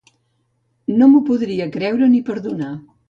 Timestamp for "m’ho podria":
1.11-1.67